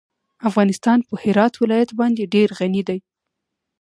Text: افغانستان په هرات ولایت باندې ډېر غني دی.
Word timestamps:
افغانستان 0.49 0.99
په 1.07 1.13
هرات 1.23 1.53
ولایت 1.61 1.89
باندې 1.99 2.31
ډېر 2.35 2.49
غني 2.59 2.81
دی. 2.89 2.99